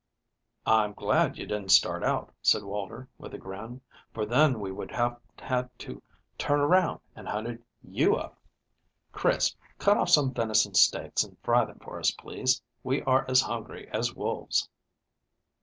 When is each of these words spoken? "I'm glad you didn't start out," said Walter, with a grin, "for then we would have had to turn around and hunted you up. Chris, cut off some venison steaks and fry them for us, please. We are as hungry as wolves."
"I'm 0.65 0.93
glad 0.93 1.37
you 1.37 1.45
didn't 1.45 1.69
start 1.69 2.03
out," 2.03 2.33
said 2.41 2.63
Walter, 2.63 3.07
with 3.19 3.35
a 3.35 3.37
grin, 3.37 3.81
"for 4.15 4.25
then 4.25 4.59
we 4.59 4.71
would 4.71 4.89
have 4.89 5.19
had 5.37 5.69
to 5.77 6.01
turn 6.39 6.59
around 6.59 7.01
and 7.15 7.27
hunted 7.27 7.63
you 7.83 8.15
up. 8.15 8.35
Chris, 9.11 9.55
cut 9.77 9.97
off 9.97 10.09
some 10.09 10.33
venison 10.33 10.73
steaks 10.73 11.23
and 11.23 11.37
fry 11.43 11.65
them 11.65 11.77
for 11.83 11.99
us, 11.99 12.09
please. 12.09 12.63
We 12.81 13.03
are 13.03 13.25
as 13.29 13.41
hungry 13.41 13.87
as 13.91 14.15
wolves." 14.15 14.67